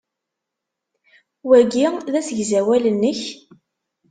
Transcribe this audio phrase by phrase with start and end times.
[1.47, 3.21] Wagi d asegzawal-nnek?